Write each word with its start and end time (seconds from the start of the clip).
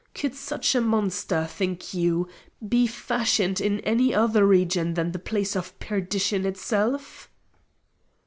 Could 0.15 0.33
such 0.33 0.73
a 0.73 0.81
monster, 0.81 1.45
think 1.45 1.93
you, 1.93 2.27
be 2.67 2.87
fashioned 2.87 3.61
in 3.61 3.81
any 3.81 4.15
other 4.15 4.47
region 4.47 4.95
than 4.95 5.11
the 5.11 5.19
place 5.19 5.55
of 5.55 5.77
perdition 5.79 6.43
itself?" 6.43 7.29